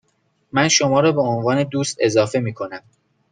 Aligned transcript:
من 0.51 0.67
شما 0.67 0.99
را 0.99 1.11
به 1.11 1.21
عنوان 1.21 1.63
دوست 1.63 1.97
اضافه 1.99 2.39
می 2.39 2.53
کنم. 2.53 2.81